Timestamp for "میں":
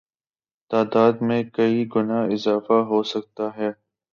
1.21-1.41